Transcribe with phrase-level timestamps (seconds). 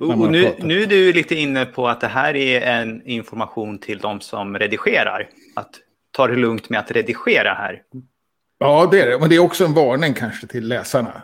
[0.00, 3.98] Och nu, nu är du lite inne på att det här är en information till
[3.98, 5.28] de som redigerar.
[5.56, 5.70] Att
[6.10, 7.82] ta det lugnt med att redigera här.
[8.58, 9.18] Ja, det är det.
[9.18, 11.22] Men det är också en varning kanske till läsarna.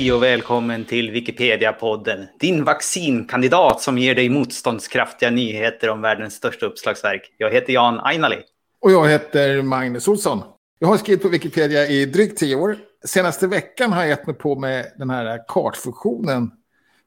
[0.00, 2.26] Hej och välkommen till Wikipedia-podden.
[2.38, 7.34] Din vaccinkandidat som ger dig motståndskraftiga nyheter om världens största uppslagsverk.
[7.38, 8.36] Jag heter Jan Ainali.
[8.80, 10.42] Och jag heter Magnus Olsson.
[10.78, 12.76] Jag har skrivit på Wikipedia i drygt tio år.
[13.04, 16.50] Senaste veckan har jag gett mig på med den här kartfunktionen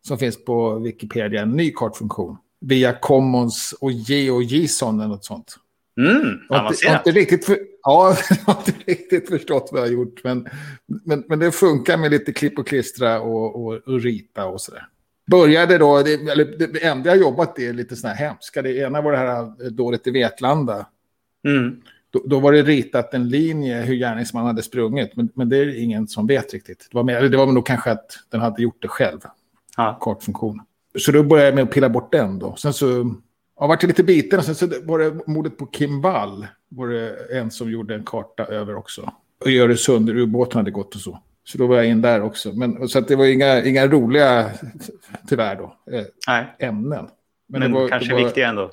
[0.07, 1.41] som finns på Wikipedia.
[1.41, 2.37] En ny kartfunktion.
[2.61, 5.55] Via Commons och GeoJSON eller något sånt.
[5.97, 7.07] Mm, Jag har inte, jag har avancerat.
[7.07, 10.23] inte riktigt, för, ja, jag har inte riktigt förstått vad jag har gjort.
[10.23, 10.47] Men,
[10.85, 14.87] men, men det funkar med lite klipp och klistra och, och, och rita och sådär.
[15.31, 18.61] Började då, det, eller det enda jag jobbat är lite sådana här hemska.
[18.61, 20.85] Det ena var det här dåret i Vetlanda.
[21.47, 21.81] Mm.
[22.09, 25.15] Då, då var det ritat en linje hur gärningsmannen hade sprungit.
[25.15, 26.87] Men, men det är ingen som vet riktigt.
[26.91, 29.19] Det var, eller det var nog kanske att den hade gjort det själv.
[29.77, 29.97] Ja.
[30.01, 30.61] Kartfunktion.
[30.99, 32.55] Så då började jag med att pilla bort den då.
[32.55, 33.15] Sen så
[33.59, 34.39] jag vart lite biten.
[34.39, 36.47] Och sen så var det mordet på Kim Wall.
[36.69, 39.13] Var det en som gjorde en karta över också.
[39.39, 41.19] Och i Öresund, ubåten hade gått och så.
[41.43, 42.53] Så då var jag in där också.
[42.53, 44.51] Men, så det var inga, inga roliga,
[45.29, 47.07] tyvärr då, eh, Nej, ämnen.
[47.47, 48.71] men, det var, kanske var, viktiga ändå.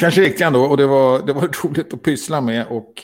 [0.00, 0.64] Kanske riktigt ändå.
[0.64, 2.66] Och det var, det var roligt att pyssla med.
[2.66, 2.94] Och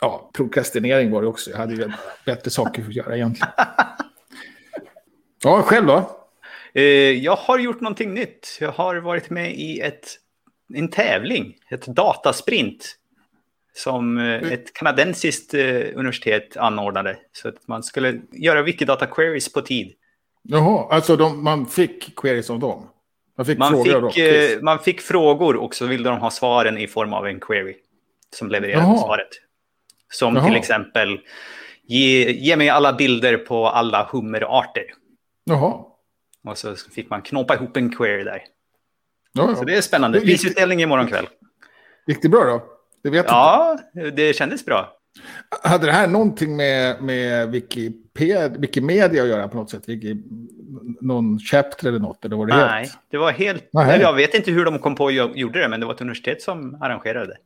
[0.00, 1.50] ja, prokrastinering var det också.
[1.50, 1.92] Jag hade ju
[2.26, 3.52] bättre saker att göra egentligen.
[5.44, 6.10] Ja, själv då?
[6.74, 8.58] Eh, jag har gjort någonting nytt.
[8.60, 10.08] Jag har varit med i ett,
[10.74, 12.98] en tävling, ett datasprint.
[13.74, 15.60] Som eh, ett kanadensiskt eh,
[15.94, 17.16] universitet anordnade.
[17.32, 19.92] Så att man skulle göra Wikidata queries på tid.
[20.42, 22.88] Jaha, alltså de, man fick queries av dem?
[23.36, 26.78] Man fick Man frågor fick, eh, man fick frågor och så ville de ha svaren
[26.78, 27.74] i form av en query.
[28.30, 28.98] Som levererade Jaha.
[28.98, 29.28] svaret.
[30.12, 30.46] Som Jaha.
[30.46, 31.20] till exempel,
[31.82, 34.84] ge, ge mig alla bilder på alla hummerarter.
[35.44, 35.84] Jaha.
[36.44, 38.42] Och så fick man knåpa ihop en query där.
[39.32, 39.54] Ja.
[39.56, 40.18] Så det är spännande.
[40.18, 41.26] Det gick- Prisutdelning imorgon kväll.
[42.06, 42.62] Gick det bra då?
[43.02, 43.78] Det vet Ja,
[44.14, 44.78] det kändes bra.
[45.58, 45.68] inte.
[45.68, 49.88] Hade det här någonting med, med Wikipedia, Wikimedia att göra på något sätt?
[49.88, 50.16] Wiki,
[51.00, 52.24] någon chapter eller något?
[52.24, 52.98] Eller var det Nej, helt?
[53.10, 53.68] det var helt...
[53.72, 54.00] Nej.
[54.00, 56.42] Jag vet inte hur de kom på och gjorde det, men det var ett universitet
[56.42, 57.36] som arrangerade det.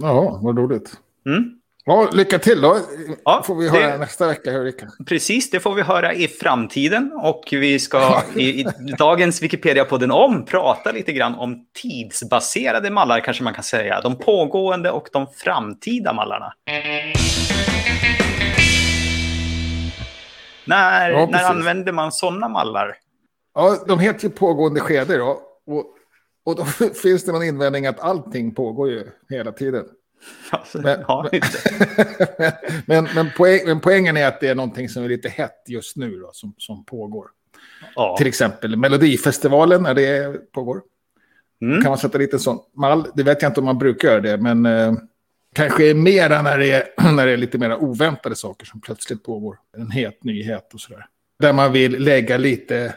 [0.00, 0.92] Ja, vad roligt.
[1.26, 1.50] Mm.
[1.88, 2.78] Ja, lycka till då.
[3.24, 5.04] Ja, får vi det- höra nästa vecka hur det.
[5.06, 7.12] Precis, det får vi höra i framtiden.
[7.22, 8.66] Och vi ska i, i
[8.98, 14.00] dagens Wikipedia-podden om prata lite grann om tidsbaserade mallar, kanske man kan säga.
[14.00, 16.52] De pågående och de framtida mallarna.
[20.64, 22.96] När, Ja, när använder man sådana mallar?
[23.54, 25.40] Ja, de heter ju pågående skedor då.
[25.66, 25.84] Och,
[26.44, 26.64] och då
[27.02, 29.84] finns det någon invändning att allting pågår ju hela tiden.
[30.50, 31.58] Alltså, Men- ja, inte.
[32.86, 35.64] men men, men, poäng, men poängen är att det är någonting som är lite hett
[35.68, 37.26] just nu då, som, som pågår.
[37.94, 38.14] ja.
[38.18, 40.82] Till exempel Melodifestivalen när det pågår.
[41.62, 41.82] Mm.
[41.82, 43.06] Kan man sätta lite sån mall?
[43.14, 44.92] Det vet jag inte om man brukar göra det, men eh,
[45.54, 49.58] kanske mera när det, är, när det är lite mer oväntade saker som plötsligt pågår.
[49.76, 51.06] En het nyhet och sådär.
[51.40, 52.94] Där man vill lägga lite,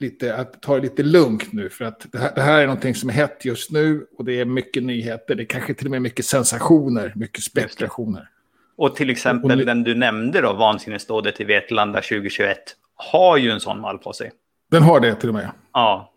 [0.00, 1.68] lite att ta det lite lugnt nu.
[1.70, 4.40] För att det här, det här är någonting som är hett just nu och det
[4.40, 5.34] är mycket nyheter.
[5.34, 8.28] Det är kanske till och med mycket sensationer, mycket spekulationer.
[8.76, 12.56] Och till exempel Och nu- den du nämnde då, vansinnesdådet i Vetlanda 2021,
[12.94, 14.32] har ju en sån mall på sig.
[14.70, 15.50] Den har det till och med.
[15.72, 16.10] Ja,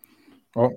[0.55, 0.71] Ja.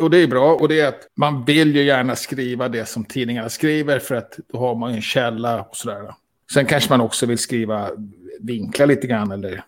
[0.00, 0.54] Och det är bra.
[0.54, 4.38] Och det är att man vill ju gärna skriva det som tidningarna skriver för att
[4.52, 6.14] då har man ju en källa och sådär.
[6.52, 7.90] Sen kanske man också vill skriva,
[8.40, 9.64] vinkla lite grann eller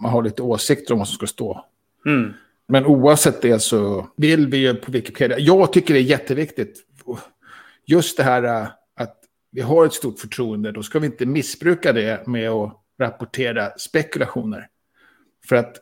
[0.00, 1.64] man har lite åsikter om vad som ska stå.
[2.06, 2.32] Mm.
[2.68, 5.38] Men oavsett det så vill vi ju på Wikipedia.
[5.38, 6.80] Jag tycker det är jätteviktigt.
[7.86, 9.16] Just det här äh, att
[9.50, 10.72] vi har ett stort förtroende.
[10.72, 14.68] Då ska vi inte missbruka det med att rapportera spekulationer.
[15.48, 15.76] För att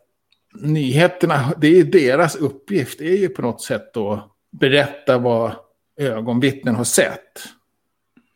[0.55, 2.99] nyheterna, det är deras uppgift.
[2.99, 5.53] Det är ju på något sätt att berätta vad
[5.97, 7.49] ögonvittnen har sett.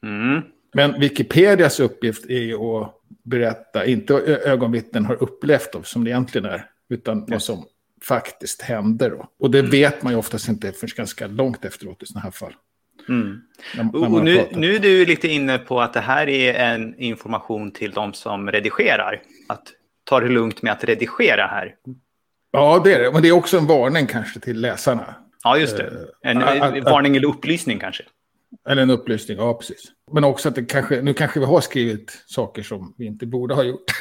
[0.03, 0.43] Mm.
[0.75, 2.95] Men Wikipedias uppgift är ju att
[3.25, 7.65] berätta, inte vad ögonvittnen har upplevt som det egentligen är, utan vad som
[8.05, 9.09] faktiskt hände.
[9.09, 9.27] Då.
[9.41, 12.53] Och det vet man ju oftast inte förrän ganska långt efteråt i sådana här fall.
[13.09, 13.41] Mm.
[13.77, 17.71] När, när nu, nu är du lite inne på att det här är en information
[17.71, 19.23] till de som redigerar.
[19.49, 19.63] Att
[20.05, 21.75] ta det lugnt med att redigera här.
[22.51, 23.13] Ja, det är det.
[23.13, 25.15] Men det är också en varning kanske till läsarna.
[25.45, 25.93] Ja, just det.
[26.23, 28.03] En, Eh, att- en varning eller upplysning kanske.
[28.69, 29.85] Eller en upplysning, ja precis.
[30.13, 33.55] Men också att det kanske, nu kanske vi har skrivit saker som vi inte borde
[33.55, 34.01] ha gjort.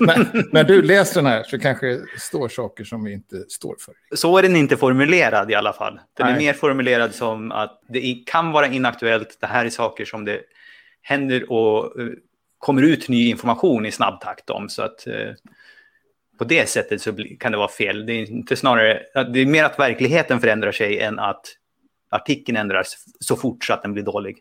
[0.00, 3.76] när, när, du läser den här så kanske det står saker som vi inte står
[3.80, 4.16] för.
[4.16, 6.00] Så är den inte formulerad i alla fall.
[6.16, 6.34] Den Nej.
[6.34, 10.40] är mer formulerad som att det kan vara inaktuellt, det här är saker som det
[11.02, 12.12] händer och uh,
[12.58, 14.68] kommer ut ny information i snabb takt om.
[14.68, 15.32] Så att uh,
[16.38, 18.06] på det sättet så kan det vara fel.
[18.06, 19.02] Det är inte snarare,
[19.32, 21.46] det är mer att verkligheten förändrar sig än att
[22.10, 24.38] artikeln ändras så fort så att den blir dålig.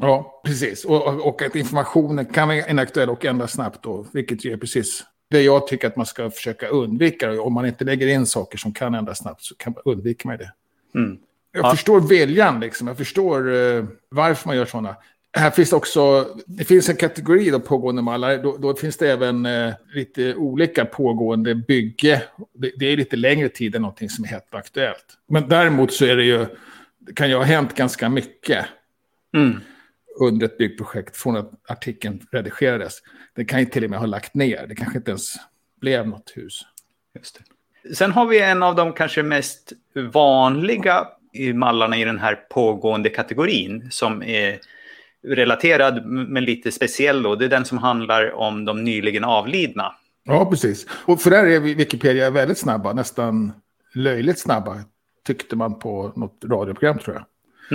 [0.00, 0.84] Ja, precis.
[0.84, 5.04] Och, och att informationen kan vara inaktuell och ändras snabbt då, vilket ju är precis
[5.30, 7.42] det jag tycker att man ska försöka undvika.
[7.42, 10.52] Om man inte lägger in saker som kan ändras snabbt så kan man undvika det.
[10.94, 11.18] Mm.
[11.52, 11.70] Jag ja.
[11.70, 12.88] förstår viljan, liksom.
[12.88, 14.96] jag förstår uh, varför man gör sådana.
[15.38, 18.38] Här finns också, det finns en kategori av pågående mallar.
[18.38, 22.22] Då, då finns det även eh, lite olika pågående bygge.
[22.54, 25.04] Det, det, är lite längre tid än någonting som är helt aktuellt.
[25.28, 26.46] Men däremot så är det ju,
[26.98, 28.66] det kan ju ha hänt ganska mycket.
[29.34, 29.60] Mm.
[30.20, 32.94] Under ett byggprojekt från att artikeln redigerades.
[33.34, 34.66] Det kan ju till och med ha lagt ner.
[34.68, 35.34] Det kanske inte ens
[35.80, 36.62] blev något hus.
[37.14, 37.94] Just det.
[37.94, 39.72] Sen har vi en av de kanske mest
[40.12, 41.06] vanliga
[41.54, 44.58] mallarna i den här pågående kategorin som är
[45.26, 47.34] relaterad men lite speciell då.
[47.34, 49.94] Det är den som handlar om de nyligen avlidna.
[50.24, 50.86] Ja, precis.
[50.90, 53.52] Och för där är Wikipedia väldigt snabba, nästan
[53.94, 54.80] löjligt snabba,
[55.26, 57.24] tyckte man på något radioprogram tror jag.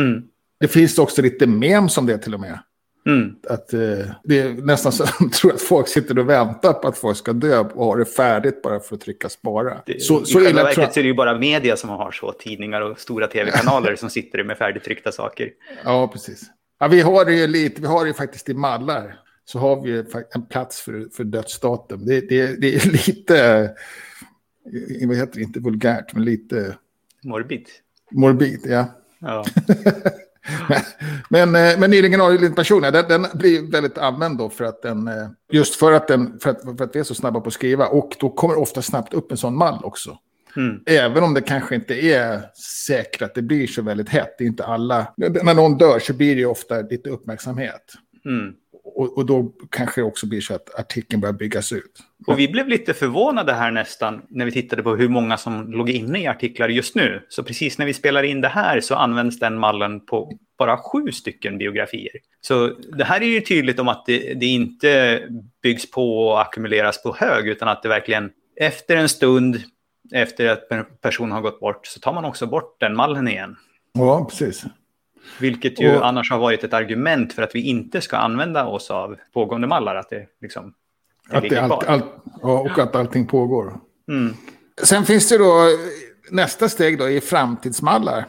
[0.04, 0.24] Mm.
[0.60, 2.60] Det finns också lite memes om det till och med.
[3.06, 3.36] Mm.
[3.50, 3.80] Att, eh,
[4.24, 7.34] det är nästan så att tror att folk sitter och väntar på att folk ska
[7.34, 9.82] dö och har det färdigt bara för att trycka spara.
[9.86, 12.32] Det, så, så I själva verket så är det ju bara media som har så,
[12.32, 15.50] tidningar och stora tv-kanaler som sitter med färdigtryckta saker.
[15.84, 16.44] Ja, precis.
[16.84, 19.20] Ja, vi har det ju lite, vi har det ju faktiskt i mallar.
[19.46, 20.04] Så har vi
[20.36, 22.06] en plats för, för dödsdatum.
[22.06, 23.70] Det, det, det är lite,
[25.08, 26.78] vad heter det, inte vulgärt, men lite...
[27.24, 27.68] Morbid.
[28.12, 28.86] Morbid, ja.
[29.20, 29.46] ja.
[31.30, 34.82] men, men, eh, men nyligen avliden person, den, den blir väldigt använd då för att
[34.82, 37.48] den, eh, just för att, den, för att, för att vi är så snabba på
[37.48, 37.88] att skriva.
[37.88, 40.18] Och då kommer ofta snabbt upp en sån mall också.
[40.58, 40.84] Mm.
[40.86, 42.42] Även om det kanske inte är
[42.88, 44.36] säkert att det blir så väldigt hett.
[44.38, 45.14] Det är inte alla.
[45.18, 47.94] När någon dör så blir det ju ofta lite uppmärksamhet.
[48.26, 48.54] Mm.
[48.96, 52.00] Och, och, då kanske det också blir så att artikeln börjar byggas ut.
[52.28, 55.90] Och vi blev lite förvånade här nästan när vi tittade på hur många som låg
[55.90, 57.26] inne i artiklar just nu.
[57.30, 61.12] Så precis när vi spelar in det här så används den mallen på bara sju
[61.12, 62.12] stycken biografier.
[62.42, 62.68] Så
[62.98, 65.22] det här är ju tydligt om att det, det inte
[65.64, 69.60] byggs på och ackumuleras på hög utan att det verkligen efter en stund
[70.12, 73.56] efter att en person har gått bort så tar man också bort den mallen igen.
[73.94, 74.66] Ja, precis.
[75.40, 78.92] Vilket ju och, annars har varit ett argument för att vi inte ska använda oss
[78.92, 79.96] av pågående mallar.
[79.96, 80.74] Att det liksom
[81.30, 82.06] det att det allt, allt,
[82.42, 83.80] ja, och att allting pågår.
[84.10, 84.34] Mm.
[84.84, 85.54] Sen finns det då
[86.32, 88.26] nästa steg då i framtidsmallar.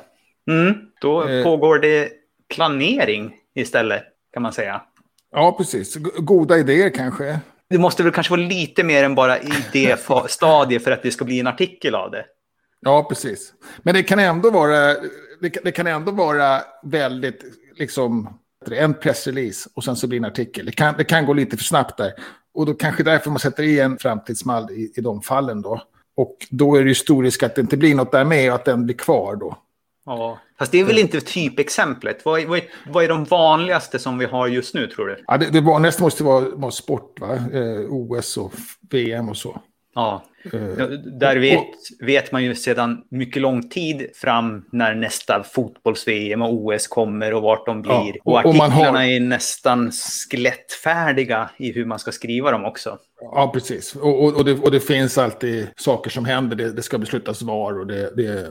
[0.50, 2.08] Mm, då eh, pågår det
[2.54, 4.82] planering istället kan man säga.
[5.30, 5.96] Ja, precis.
[6.18, 7.40] Goda idéer kanske
[7.74, 11.10] det måste väl kanske vara lite mer än bara i det stadiet för att det
[11.10, 12.24] ska bli en artikel av det.
[12.80, 13.52] Ja, precis.
[13.82, 14.96] Men det kan ändå vara,
[15.40, 17.44] det kan, ändå vara väldigt,
[17.78, 18.38] liksom,
[18.70, 20.66] en pressrelease och sen så blir det en artikel.
[20.66, 22.12] Det kan, det kan gå lite för snabbt där.
[22.54, 25.82] Och då kanske därför man sätter i en framtidsmall i, i de fallen då.
[26.16, 28.54] Och då är det ju stor risk att det inte blir något där med och
[28.54, 29.56] att den blir kvar då.
[30.06, 32.24] Ja, fast det är väl inte typexemplet.
[32.24, 35.24] Vad är, vad, är, vad är de vanligaste som vi har just nu tror du?
[35.26, 37.34] Ja, det, det vanligaste måste vara, vara sport, va?
[37.34, 38.52] Eh, OS och
[38.90, 39.60] VM och så.
[39.94, 40.22] Ja,
[40.54, 41.66] uh, där vet,
[42.00, 47.42] vet man ju sedan mycket lång tid fram när nästa fotbolls-VM och OS kommer och
[47.42, 47.92] vart de blir.
[47.92, 49.04] Ja, och, och artiklarna har...
[49.04, 52.98] är nästan skelettfärdiga i hur man ska skriva dem också.
[53.32, 53.96] Ja, precis.
[53.96, 56.56] Och, och, och, det, och det finns alltid saker som händer.
[56.56, 58.48] Det, det ska beslutas var och det, det, är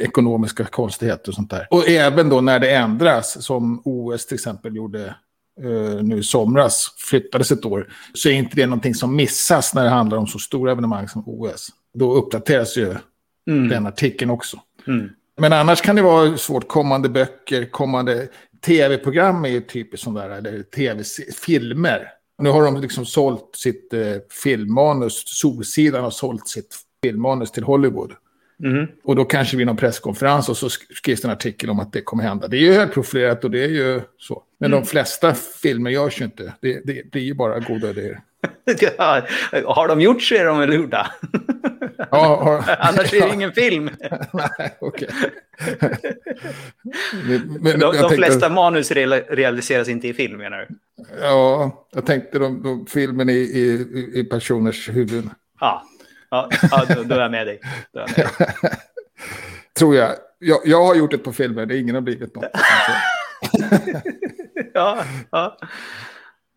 [0.00, 1.66] ekonomiska konstigheter och sånt där.
[1.70, 5.14] Och även då när det ändras, som OS till exempel gjorde
[5.64, 9.84] uh, nu i somras flyttades ett år, så är inte det någonting som missas när
[9.84, 11.68] det handlar om så stora evenemang som OS.
[11.94, 12.94] Då uppdateras ju
[13.50, 13.68] mm.
[13.68, 14.60] den artikeln också.
[14.86, 15.10] Mm.
[15.38, 18.28] Men annars kan det vara svårt, kommande böcker, kommande
[18.66, 22.08] tv-program är ju typiskt sådana där, eller tv-filmer.
[22.40, 24.00] Nu har de liksom sålt sitt eh,
[24.42, 28.12] filmmanus, Solsidan har sålt sitt filmmanus till Hollywood.
[28.64, 28.86] Mm.
[29.04, 32.24] Och då kanske vid någon presskonferens och så skrivs en artikel om att det kommer
[32.24, 32.48] hända.
[32.48, 34.42] Det är ju högprofilerat och det är ju så.
[34.58, 34.80] Men mm.
[34.80, 36.54] de flesta filmer görs ju inte.
[36.60, 38.20] Det, det blir ju bara goda idéer.
[39.64, 41.10] har de gjort så är de väl gjorda.
[42.10, 42.76] Ja, har...
[42.78, 43.84] Annars är det ingen film.
[44.32, 45.08] Nej, okej.
[47.26, 48.14] de, de tänkte...
[48.16, 50.68] flesta manus realiseras inte i film menar du?
[51.20, 55.30] Ja, jag tänkte de, de filmen i, i, i personers huvuden.
[55.60, 55.84] Ja,
[56.30, 57.60] Ja, ja då, då, är jag med dig.
[57.92, 58.50] Jag med dig.
[59.78, 60.10] Tror jag.
[60.38, 62.44] jag, jag har gjort ett på filmer, det ingen har blivit något.
[64.74, 65.56] ja, ja.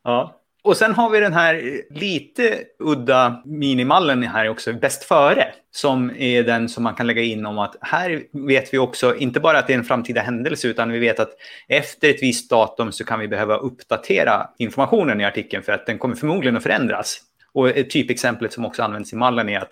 [0.03, 0.42] ja.
[0.63, 5.45] Och sen har vi den här lite udda minimallen här också, bäst före.
[5.71, 9.39] Som är den som man kan lägga in om att här vet vi också, inte
[9.39, 11.29] bara att det är en framtida händelse, utan vi vet att
[11.67, 15.97] efter ett visst datum så kan vi behöva uppdatera informationen i artikeln för att den
[15.97, 17.19] kommer förmodligen att förändras.
[17.53, 19.71] Och ett typexempel som också används i mallen är att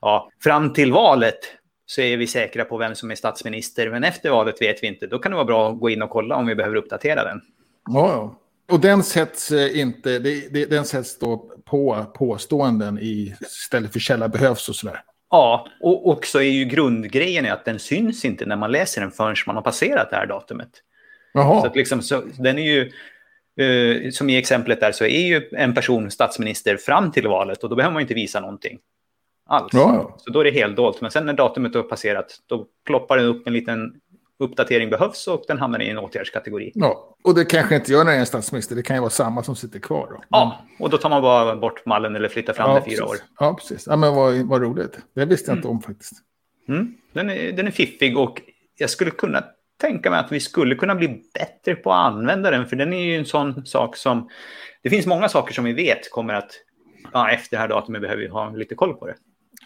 [0.00, 1.38] ja, fram till valet
[1.86, 5.06] så är vi säkra på vem som är statsminister, men efter valet vet vi inte.
[5.06, 7.40] Då kan det vara bra att gå in och kolla om vi behöver uppdatera den.
[7.88, 8.38] Ja, ja.
[8.72, 14.00] Och den sätts eh, inte, det, det, den sätts då på påståenden i stället för
[14.00, 15.02] källa behövs och sådär.
[15.30, 19.10] Ja, och också är ju grundgrejen är att den syns inte när man läser den
[19.10, 20.70] förrän man har passerat det här datumet.
[21.34, 21.60] Jaha.
[21.60, 22.92] Så, att liksom, så den är ju,
[23.66, 27.70] eh, som i exemplet där, så är ju en person statsminister fram till valet och
[27.70, 28.78] då behöver man inte visa någonting
[29.46, 29.70] alls.
[29.72, 30.14] Ja.
[30.18, 31.00] Så då är det helt dolt.
[31.00, 33.94] Men sen när datumet har passerat, då ploppar det upp en liten
[34.42, 36.72] uppdatering behövs och den hamnar i en åtgärdskategori.
[36.74, 38.76] Ja, och det kanske inte gör när det är en statsminister.
[38.76, 40.06] Det kan ju vara samma som sitter kvar.
[40.10, 40.22] Då.
[40.28, 43.16] Ja, och då tar man bara bort mallen eller flyttar fram ja, det fyra år.
[43.38, 43.86] Ja, precis.
[43.86, 44.98] Ja, men vad, vad roligt.
[45.14, 45.58] Det visste jag mm.
[45.58, 46.12] inte om faktiskt.
[46.68, 46.94] Mm.
[47.12, 48.42] Den, är, den är fiffig och
[48.78, 49.44] jag skulle kunna
[49.80, 52.66] tänka mig att vi skulle kunna bli bättre på att använda den.
[52.66, 54.28] För den är ju en sån sak som...
[54.82, 56.50] Det finns många saker som vi vet kommer att...
[57.12, 59.14] Ja, efter det här datumet behöver vi ha lite koll på det.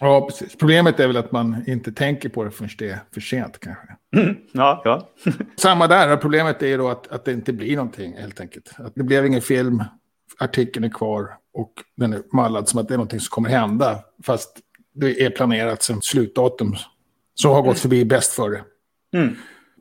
[0.01, 0.57] Ja, precis.
[0.57, 3.87] Problemet är väl att man inte tänker på det förrän det är för sent kanske.
[4.17, 5.09] Mm, ja, ja.
[5.57, 6.17] Samma där.
[6.17, 8.73] Problemet är ju då att, att det inte blir någonting helt enkelt.
[8.79, 9.85] Att det blev ingen film,
[10.39, 13.99] artikeln är kvar och den är mallad som att det är någonting som kommer hända.
[14.23, 14.59] Fast
[14.95, 16.77] det är planerat som slutdatum
[17.35, 18.61] som har gått förbi bäst före.
[19.15, 19.37] Mm.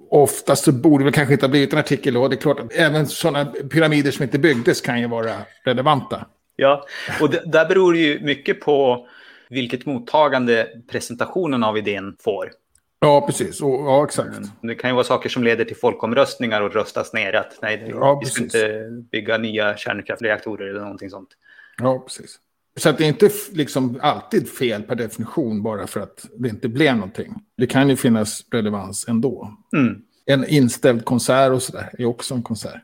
[0.09, 2.73] Oftast så borde det kanske inte ha blivit en artikel och det är klart att
[2.73, 5.33] även sådana pyramider som inte byggdes kan ju vara
[5.63, 6.25] relevanta.
[6.55, 6.85] Ja,
[7.21, 9.07] och det, där beror det ju mycket på
[9.55, 12.51] vilket mottagande presentationen av idén får.
[12.99, 13.61] Ja, precis.
[13.61, 14.37] Och, ja, exakt.
[14.61, 17.33] Det kan ju vara saker som leder till folkomröstningar och röstas ner.
[17.33, 21.29] Att nej, ja, vi ska inte bygga nya kärnkraftreaktorer eller någonting sånt.
[21.77, 22.39] Ja, precis.
[22.77, 26.67] Så att det är inte liksom alltid fel per definition bara för att det inte
[26.67, 27.33] blev någonting.
[27.57, 29.57] Det kan ju finnas relevans ändå.
[29.75, 30.01] Mm.
[30.25, 32.81] En inställd konsert och sådär är också en konsert.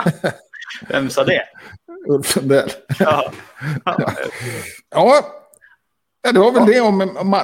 [0.88, 1.42] Vem sa det?
[2.08, 2.70] Ulf Sundell.
[2.98, 3.32] Ja.
[3.84, 4.12] ja.
[4.90, 5.39] ja,
[6.22, 6.74] Ja, det var väl ja.
[6.74, 6.98] det om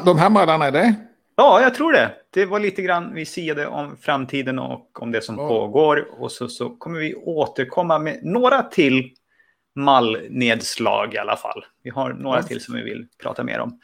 [0.04, 0.95] de här mallarna, det?
[1.37, 2.12] Ja, jag tror det.
[2.30, 5.49] Det var lite grann vi siade om framtiden och om det som ja.
[5.49, 6.09] pågår.
[6.18, 9.11] Och så, så kommer vi återkomma med några till
[9.75, 11.64] mallnedslag i alla fall.
[11.83, 13.80] Vi har några till som vi vill prata mer om.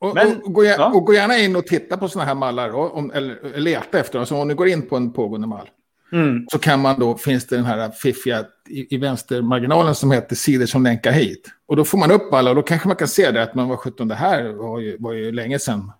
[0.00, 0.92] Och, Men, och, gå, ja.
[0.94, 4.18] och gå gärna in och titta på sådana här mallar, då, om, eller leta efter
[4.18, 4.26] dem.
[4.26, 5.70] Så om ni går in på en pågående mall,
[6.16, 6.46] Mm.
[6.50, 10.66] Så kan man då, finns det den här fiffiga i, i vänstermarginalen som heter sidor
[10.66, 11.48] som länkar hit.
[11.66, 13.68] Och då får man upp alla och då kanske man kan se det att man
[13.68, 15.92] var 17, det här var ju, var ju länge sedan.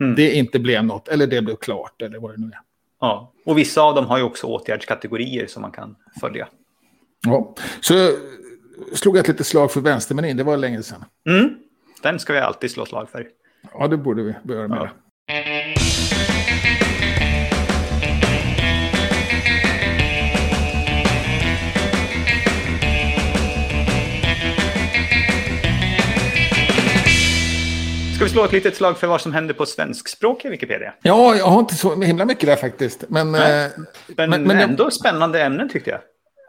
[0.00, 0.14] Mm.
[0.14, 2.60] Det inte blev något, eller det blev klart, eller vad det nu är.
[3.00, 6.48] Ja, och vissa av dem har ju också åtgärdskategorier som man kan följa.
[7.26, 8.10] Ja, så
[8.94, 11.04] slog jag ett litet slag för vänstermenyn, det var länge sedan.
[11.28, 11.54] Mm.
[12.02, 13.28] Den ska vi alltid slå slag för.
[13.72, 14.78] Ja, det borde vi göra med.
[14.78, 14.88] Ja.
[28.20, 30.94] Ska vi slå ett litet slag för vad som händer på svenskspråkiga Wikipedia?
[31.02, 33.04] Ja, jag har inte så himla mycket där faktiskt.
[33.08, 33.40] Men, eh,
[34.06, 36.00] men, men, men ändå spännande ämnen tyckte jag.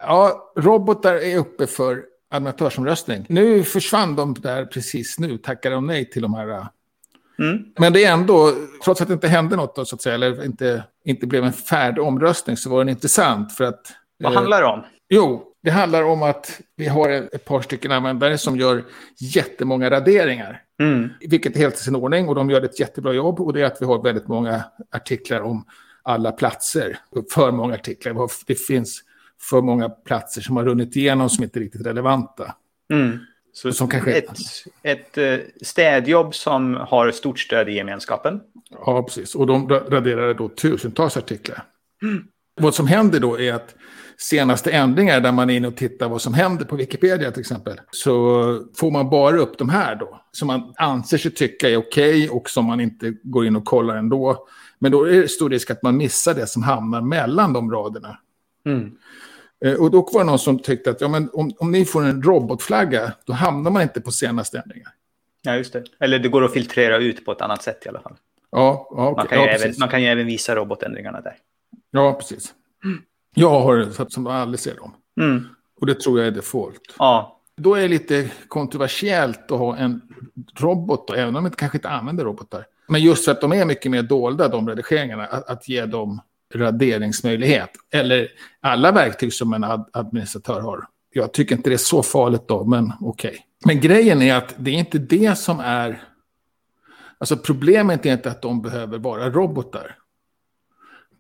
[0.01, 3.25] Ja, robotar är uppe för administratörsomröstning.
[3.30, 6.48] Nu försvann de där precis nu, tackade de nej till de här.
[7.40, 7.63] Mm.
[7.78, 10.46] Men det är ändå, trots att det inte hände något då, så att säga, eller
[10.46, 13.56] inte, inte blev en färdig omröstning, så var den intressant.
[13.56, 13.82] För att,
[14.20, 14.84] vad eh, handlar det om?
[15.10, 18.84] Jo, det handlar om att vi har ett par stycken användare som gör
[19.20, 20.62] jättemånga raderingar.
[20.82, 21.10] Mm.
[21.20, 23.40] Vilket är helt i sin ordning och de gör ett jättebra jobb.
[23.40, 25.66] Och det är att vi har väldigt många artiklar om
[26.04, 26.98] alla platser.
[27.34, 28.30] För många artiklar.
[28.48, 29.04] Det finns
[29.50, 32.56] för många platser som har runnit igenom som inte är riktigt relevanta.
[32.94, 33.20] Mm.
[33.54, 34.12] Så som kanske...
[34.12, 34.30] ett,
[34.84, 38.42] ett eh, städjobb som har stort stöd i gemenskapen.
[38.86, 39.36] Ja, precis.
[39.36, 41.64] Och de raderar då tusentals artiklar.
[42.04, 42.24] Mm.
[42.62, 43.75] Vad som händer då är att
[44.18, 47.82] senaste ändringar där man är inne och tittar vad som händer på Wikipedia till exempel.
[47.91, 48.13] Så
[48.75, 50.22] får man bara upp de här då.
[50.32, 53.65] Som man anser sig tycka är okej okay och som man inte går in och
[53.65, 54.48] kollar ändå.
[54.80, 58.18] Men då är det stor risk att man missar det som hamnar mellan de raderna.
[58.65, 58.91] Mm.
[59.65, 62.03] Eh, och då var det någon som tyckte att ja, men om, om ni får
[62.03, 64.89] en robotflagga, då hamnar man inte på senaste ändringar.
[65.41, 65.84] Ja, just det.
[66.00, 68.15] Eller det går att filtrera ut på ett annat sätt i alla fall.
[68.51, 69.15] Ja, ja, okay.
[69.15, 71.36] man, kan ja, även, man kan ju även visa robotändringarna där.
[71.91, 72.53] Ja, precis.
[73.36, 74.93] Jag har satt som aldrig ser dem.
[75.21, 75.45] Mm.
[75.81, 76.81] Och det tror jag är default.
[76.98, 77.41] Ja.
[77.57, 80.01] Då är det lite kontroversiellt att ha en
[80.60, 82.65] robot, då, även om man kanske inte använder robotar.
[82.88, 86.21] men just för att de är mycket mer dolda, de redigeringarna, att, att ge dem
[86.53, 87.69] raderingsmöjlighet.
[87.93, 88.27] Eller
[88.62, 90.88] alla verktyg som en ad administratör har.
[91.13, 93.29] Jag tycker inte det är så farligt då, men okej.
[93.29, 93.39] Okay.
[93.65, 96.03] Men grejen är att det är inte det som är...
[97.17, 99.95] Alltså problemet är inte att de behöver vara robotar.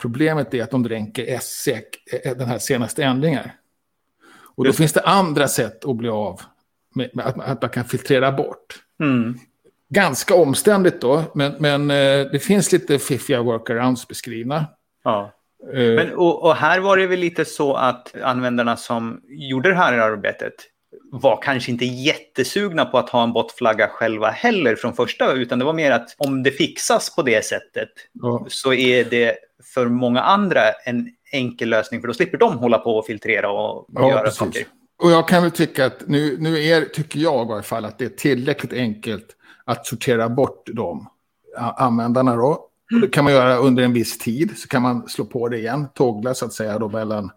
[0.01, 1.83] Problemet är att de dränker SEC,
[2.23, 3.49] eh, den här senaste ändringen.
[4.55, 4.77] Och då Just.
[4.77, 6.41] finns det andra sätt att bli av
[6.95, 8.83] med, med att, att, man kan filtrera bort.
[8.99, 9.37] Mm.
[9.89, 14.65] Ganska omständigt då, men, men eh, det finns lite fiffiga workarounds beskrivna.
[15.03, 15.31] Ja.
[15.73, 19.75] Uh, men, och, och, här var det väl lite så att användarna som gjorde det
[19.75, 20.53] här arbetet
[21.11, 25.65] var kanske inte jättesugna på att ha en botflagga själva heller från första, utan det
[25.65, 28.45] var mer att om det fixas på det sättet ja.
[28.49, 32.97] så är det för många andra en enkel lösning, för då slipper de hålla på
[32.97, 34.37] och filtrera och ja, göra precis.
[34.37, 34.65] saker.
[35.03, 37.97] Och jag kan väl tycka att nu, nu är, tycker jag i alla fall att
[37.97, 39.25] det är tillräckligt enkelt
[39.65, 41.09] att sortera bort de
[41.77, 42.67] användarna då.
[43.01, 45.87] Det kan man göra under en viss tid, så kan man slå på det igen,
[45.93, 47.31] tågla så att säga då mellan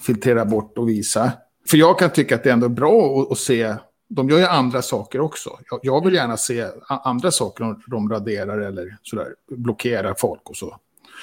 [0.00, 1.32] filtrera bort och visa.
[1.68, 3.74] För jag kan tycka att det är ändå bra att, att se,
[4.08, 5.58] de gör ju andra saker också.
[5.70, 10.56] Jag, jag vill gärna se andra saker, de, de raderar eller sådär, blockerar folk och
[10.56, 10.76] så.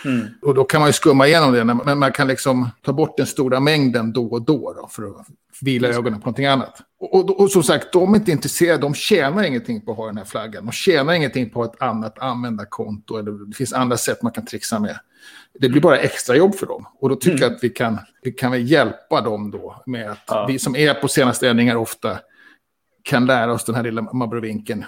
[0.06, 0.28] Mm.
[0.42, 3.28] Och då kan man ju skumma igenom det, men man kan liksom ta bort den
[3.28, 5.28] stora mängden då och då, då för att
[5.62, 6.82] vila ögonen på någonting annat.
[7.00, 10.06] Och, och, och, som sagt, de är inte intresserade, de tjänar ingenting på att ha
[10.06, 10.66] den här flaggan.
[10.66, 14.80] De tjänar ingenting på ett annat användarkonto, eller det finns andra sätt man kan trixa
[14.80, 15.00] med.
[15.60, 16.86] Det blir bara extra jobb för dem.
[17.00, 17.42] Och då tycker mm.
[17.42, 20.46] jag att vi kan, vi kan väl hjälpa dem då med att ja.
[20.46, 22.20] vi som är på senaste ändringar ofta
[23.04, 24.86] kan lära oss den här lilla mabrovinken.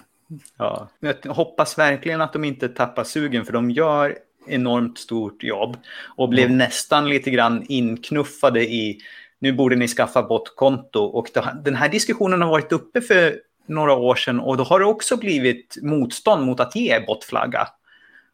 [0.58, 5.78] Ja, jag hoppas verkligen att de inte tappar sugen, för de gör enormt stort jobb
[6.16, 6.58] och blev mm.
[6.58, 9.00] nästan lite grann inknuffade i
[9.40, 11.00] nu borde ni skaffa botkonto.
[11.00, 11.28] Och
[11.64, 15.18] den här diskussionen har varit uppe för några år sedan och då har det också
[15.18, 17.68] blivit motstånd mot att ge botflagga.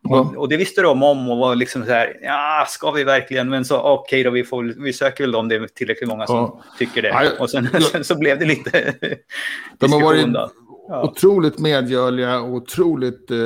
[0.06, 0.20] Mm.
[0.20, 3.50] Och, och, det visste de om och var liksom så här, ja, ska vi verkligen?
[3.50, 6.28] Men så okej okay då, vi, får, vi söker väl om det är tillräckligt många
[6.28, 6.64] som ja.
[6.78, 7.38] tycker det.
[7.40, 8.94] Och sen, sen, så blev det lite
[9.78, 10.28] De har varit
[10.88, 11.04] ja.
[11.04, 13.38] otroligt medgörliga och otroligt eh,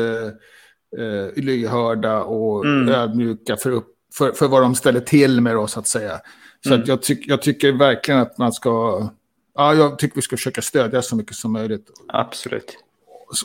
[0.98, 2.90] eh, lyhörda och mm.
[2.90, 6.20] ödmjuka för, upp, för, för vad de ställer till med, då, så att säga.
[6.64, 6.82] Så mm.
[6.82, 9.08] att jag, tyck, jag tycker verkligen att man ska...
[9.56, 11.88] Ja, jag tycker vi ska försöka stödja så mycket som möjligt.
[12.08, 12.78] Absolut.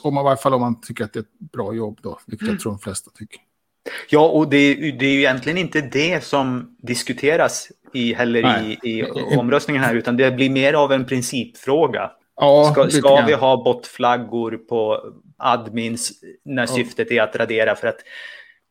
[0.02, 2.18] Om man, I varje fall om man tycker att det är ett bra jobb då,
[2.26, 2.54] vilket mm.
[2.54, 3.40] jag tror de flesta tycker.
[4.09, 9.04] Ja, och det, det är ju egentligen inte det som diskuteras i, heller i, i
[9.38, 12.11] omröstningen här, utan det blir mer av en principfråga.
[12.37, 16.12] Ja, ska ska vi ha botflaggor på admins
[16.44, 16.66] när ja.
[16.66, 17.77] syftet är att radera?
[17.77, 17.99] För att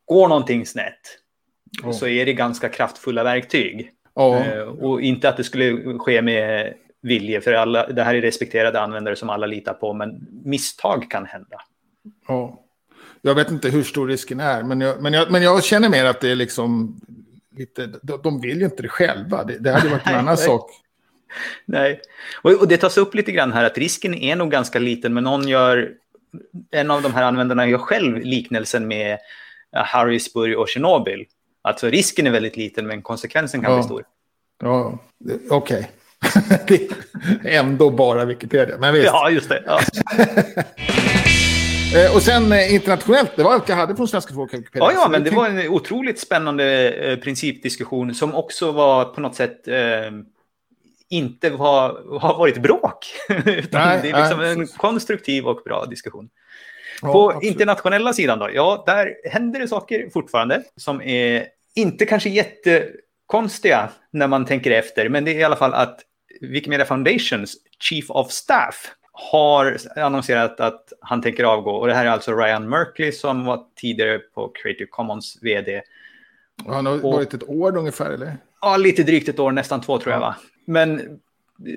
[0.04, 1.00] går någonting snett
[1.82, 1.92] ja.
[1.92, 3.90] så är det ganska kraftfulla verktyg.
[4.14, 4.44] Ja.
[4.44, 8.80] Eh, och inte att det skulle ske med vilje, för alla, det här är respekterade
[8.80, 11.56] användare som alla litar på, men misstag kan hända.
[12.28, 12.62] Ja.
[13.22, 16.04] Jag vet inte hur stor risken är, men jag, men jag, men jag känner mer
[16.04, 17.00] att det är liksom
[17.56, 19.44] lite, de, de vill ju inte det själva.
[19.44, 20.70] Det, det hade varit en annan sak.
[21.64, 22.00] Nej,
[22.42, 25.48] och, det tas upp lite grann här att risken är nog ganska liten, men någon
[25.48, 25.90] gör,
[26.70, 29.18] en av de här användarna gör själv liknelsen med
[29.72, 31.24] Harrisburg och Tjernobyl.
[31.62, 33.76] Alltså risken är väldigt liten, men konsekvensen kan ja.
[33.76, 34.04] bli stor.
[34.62, 34.98] Ja,
[35.50, 35.90] okej.
[36.64, 36.88] Okay.
[37.44, 39.06] Ändå bara Wikipedia, men visst.
[39.06, 39.62] Ja, just det.
[39.66, 39.80] Ja.
[41.94, 44.64] Eh, och sen eh, internationellt, det var allt jag hade från Svenska folket.
[44.72, 49.34] Ja, ja, men det var en otroligt spännande eh, principdiskussion som också var på något
[49.34, 49.76] sätt eh,
[51.10, 53.06] inte var, har varit bråk.
[53.46, 54.52] Utan nej, det är liksom nej.
[54.52, 56.28] en konstruktiv och bra diskussion.
[57.02, 57.52] Ja, på absolut.
[57.52, 64.28] internationella sidan då, ja, där händer det saker fortfarande som är inte kanske jättekonstiga när
[64.28, 66.00] man tänker efter, men det är i alla fall att
[66.40, 71.70] Wikimedia Foundations Chief of Staff har annonserat att han tänker avgå.
[71.70, 75.82] Och det här är alltså Ryan Merkley som var tidigare på Creative Commons vd.
[76.64, 78.36] Och han har varit ett år ungefär, eller?
[78.60, 80.20] Ja, lite drygt ett år, nästan två tror jag.
[80.20, 80.36] Va?
[80.66, 81.20] Men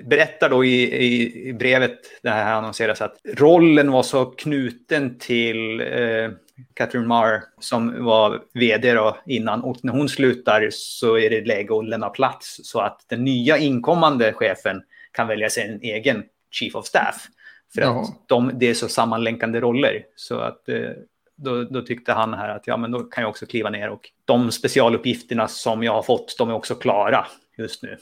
[0.04, 5.80] berättar då i, i, i brevet, det här annonseras, att rollen var så knuten till
[5.80, 6.30] eh,
[6.74, 9.62] Catherine Marr som var vd då innan.
[9.62, 13.58] Och när hon slutar så är det läge att lämna plats så att den nya
[13.58, 17.26] inkommande chefen kan välja sig en egen chief of staff.
[17.74, 20.04] För att de, det är så sammanlänkande roller.
[20.16, 20.90] Så att eh,
[21.36, 24.10] då, då, tyckte han här att ja, men då kan jag också kliva ner och
[24.24, 27.26] de specialuppgifterna som jag har fått, de är också klara
[27.58, 27.96] just nu.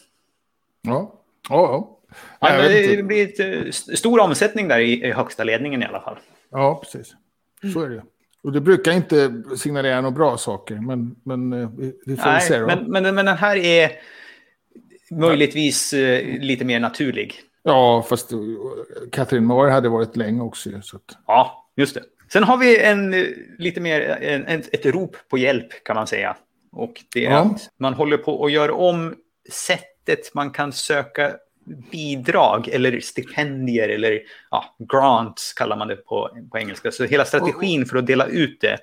[0.82, 1.14] Ja,
[1.48, 1.98] ja.
[2.40, 2.48] ja.
[2.50, 6.16] ja det blir ett, eh, stor omsättning där i, i högsta ledningen i alla fall.
[6.50, 7.14] Ja, precis.
[7.72, 8.02] Så är det.
[8.42, 11.68] Och det brukar inte signalera några bra saker, men, men eh,
[12.06, 12.58] vi får Nej, se.
[12.58, 12.66] Då.
[12.66, 13.90] Men, men, men den här är
[15.10, 17.34] möjligtvis eh, lite mer naturlig.
[17.62, 18.30] Ja, fast
[19.12, 20.70] Catherine Moore hade varit länge också.
[20.82, 21.18] Så att...
[21.26, 22.02] Ja, just det.
[22.32, 23.24] Sen har vi en eh,
[23.58, 26.36] lite mer en, ett rop på hjälp kan man säga.
[26.72, 27.38] Och det är Ja.
[27.38, 29.14] att man håller på att göra om
[30.08, 31.32] sättet man kan söka
[31.92, 36.90] bidrag eller stipendier eller ja, grants kallar man det på, på engelska.
[36.90, 38.78] Så hela strategin för att dela ut det.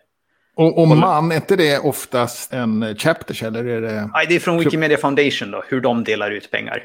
[0.55, 4.09] Och, och man, är inte det oftast en chapters eller är det...
[4.13, 6.83] Nej, det är från Wikimedia Foundation då, hur de delar ut pengar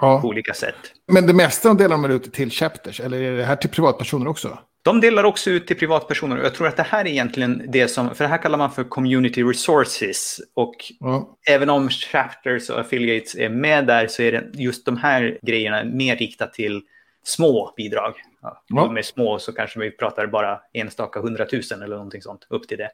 [0.00, 0.22] på Ja.
[0.24, 0.74] olika sätt.
[1.12, 4.28] Men det mesta de delar de ut till chapters, eller är det här till privatpersoner
[4.28, 4.58] också?
[4.86, 8.14] De delar också ut till privatpersoner jag tror att det här är egentligen det som,
[8.14, 10.40] för det här kallar man för community resources.
[10.54, 11.36] Och Ja.
[11.48, 15.84] även om chapters och affiliates är med där så är det just de här grejerna
[15.84, 16.82] mer riktat till
[17.24, 18.14] små bidrag.
[18.42, 18.92] Ja, Ja.
[18.92, 22.90] Med små så kanske vi pratar bara enstaka hundratusen eller någonting sånt upp till det.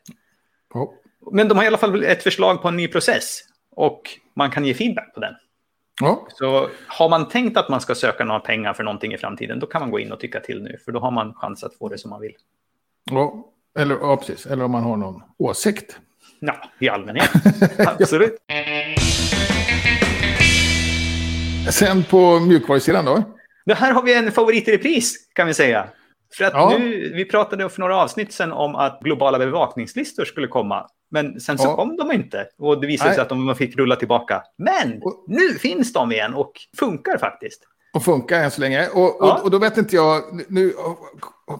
[0.74, 0.92] Ja.
[1.32, 3.40] Men de har i alla fall ett förslag på en ny process
[3.76, 4.02] och
[4.36, 5.34] man kan ge feedback på den.
[6.00, 6.26] Ja.
[6.28, 9.66] Så har man tänkt att man ska söka några pengar för någonting i framtiden, då
[9.66, 11.88] kan man gå in och tycka till nu, för då har man chans att få
[11.88, 12.34] det som man vill.
[13.10, 13.48] ja.
[13.78, 14.46] Eller, ja, precis.
[14.46, 15.98] Eller om man har någon åsikt.
[16.40, 17.30] Ja, i allmänhet.
[17.78, 18.36] Absolut.
[21.70, 23.22] Sen på mjukvarusidan då?
[23.64, 25.86] Det här har vi en favorit i repris, kan vi säga.
[26.36, 26.76] För att Ja.
[26.78, 30.86] nu, vi pratade för några avsnitt sedan om att globala bevakningslistor skulle komma.
[31.12, 31.76] Men sen så Ja.
[31.76, 32.46] kom de inte.
[32.58, 33.14] Och det visade Nej.
[33.14, 34.42] sig att de fick rulla tillbaka.
[34.58, 37.62] Men Och- nu finns de igen och funkar faktiskt.
[37.94, 38.88] Och funkar än så länge.
[38.88, 39.40] Och, och, Ja.
[39.44, 40.72] och då vet inte jag, nu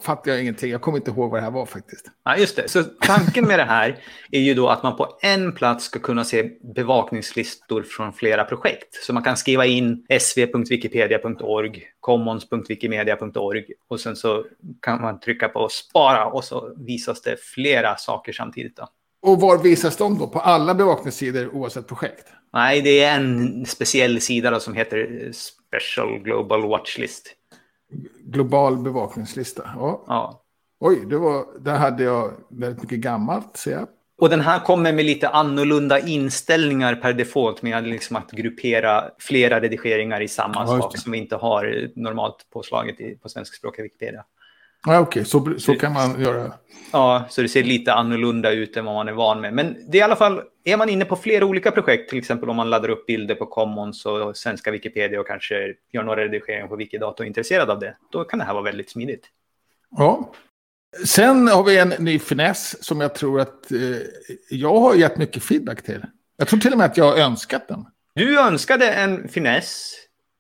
[0.03, 0.71] fattar jag ingenting.
[0.71, 2.07] Jag kommer inte ihåg vad det här var faktiskt.
[2.25, 2.69] Ja, just det.
[2.69, 3.99] Så tanken med det här
[4.31, 8.95] är ju då att man på en plats ska kunna se bevakningslistor från flera projekt.
[8.95, 14.45] Så man kan skriva in sv.wikipedia.org, commons.wikimedia.org och sen så
[14.83, 18.77] kan man trycka på spara och så visas det flera saker samtidigt.
[18.77, 18.89] Då.
[19.23, 20.27] Och var visas de då?
[20.27, 22.27] På alla bevakningssidor oavsett projekt?
[22.53, 27.35] Nej, det är en speciell sida då som heter Special Global Watchlist.
[28.25, 29.71] Global bevakningslista.
[29.77, 30.05] Ja.
[30.07, 30.43] Ja.
[30.81, 33.89] Oj, det var, där hade jag väldigt mycket gammalt, ser jag.
[34.19, 39.61] Och den här kommer med lite annorlunda inställningar per default med liksom att gruppera flera
[39.61, 44.25] redigeringar i samma Ja, sak som vi inte har normalt påslaget i, på svenskspråkiga Wikipedia.
[44.87, 46.53] Ja, Okej, så, så kan man göra.
[46.93, 49.55] Ja, så det ser lite annorlunda ut än vad man är van med.
[49.55, 52.51] Men det är i alla fall, är man inne på flera olika projekt, till exempel
[52.51, 56.69] om man laddar upp bilder på Commons och svenska Wikipedia och kanske gör några redigeringar
[56.69, 59.27] på Wikidata och är intresserad av det, då kan det här vara väldigt smidigt.
[59.91, 60.33] Ja.
[61.05, 63.79] Sen har vi en ny finess som jag tror att eh,
[64.51, 66.05] jag har gett mycket feedback till.
[66.37, 67.87] Jag tror till och med att jag har önskat den.
[68.15, 69.95] Du önskade en finess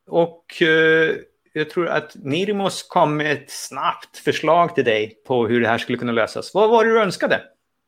[0.06, 1.16] och eh,
[1.52, 5.78] jag tror att Nirmos kom med ett snabbt förslag till dig på hur det här
[5.78, 6.54] skulle kunna lösas.
[6.54, 7.40] Vad var det du önskade?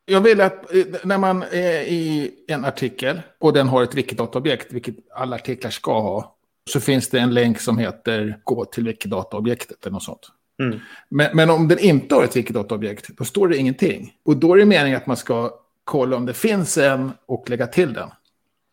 [0.07, 4.72] Jag vill att eh, när man är i en artikel och den har ett Wikidata-objekt,
[4.72, 6.37] vilket alla artiklar ska ha,
[6.70, 10.29] så finns det en länk som heter gå till Wikidata-objektet eller något sånt.
[10.62, 10.81] Mm.
[11.09, 14.12] Men, men om den inte har ett Wikidata-objekt, då står det ingenting.
[14.24, 15.50] Och då är det meningen att man ska
[15.85, 18.11] kolla om det finns en och lägga till den.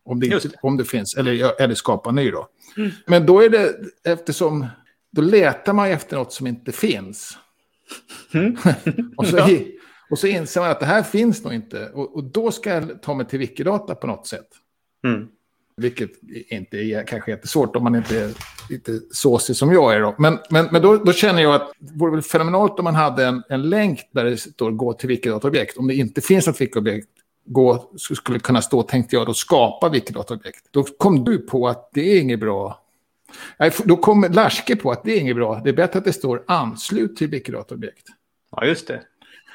[0.06, 2.48] Om det, inte, om det finns, eller, eller skapa ny då.
[3.06, 4.68] Men då är det, eftersom,
[5.12, 7.38] då letar man efter något som inte finns.
[8.34, 8.58] Mm.
[9.18, 9.48] och, så, Ja.
[10.10, 11.90] och så inser man att det här finns nog inte.
[11.90, 14.48] Och, och då ska jag ta mig till Wikidata på något sätt.
[15.08, 15.28] Mm.
[15.78, 16.12] Vilket
[16.50, 18.32] inte är kanske jättesvårt om man inte är
[18.70, 20.02] lite såsig som jag är.
[20.02, 20.16] Då.
[20.18, 23.26] Men, men, men då, då känner jag att det vore väl fenomenalt om man hade
[23.26, 25.78] en, en länk där det står gå till Wikidata-objekt.
[25.78, 27.08] Om det inte finns något Wikidata-objekt
[27.46, 30.68] gå, skulle kunna stå, tänkte jag, då skapa Wikidata-objekt.
[30.72, 32.81] Då kom du på att det är inget bra.
[33.86, 35.62] Då kom Larske på att det är inget bra.
[35.64, 38.08] Det är bättre att det står anslut till Wikidata-objekt.
[38.56, 39.02] Ja, just det.